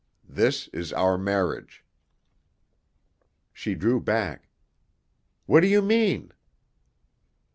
[0.27, 1.83] This is our marriage."
[3.53, 4.49] She drew back.
[5.45, 6.31] "What do you mean?"